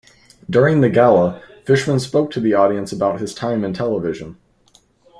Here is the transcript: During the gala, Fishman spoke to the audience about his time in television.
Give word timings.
During 0.49 0.81
the 0.81 0.89
gala, 0.89 1.43
Fishman 1.63 1.99
spoke 1.99 2.31
to 2.31 2.39
the 2.39 2.55
audience 2.55 2.91
about 2.91 3.19
his 3.19 3.35
time 3.35 3.63
in 3.63 3.71
television. 3.71 4.35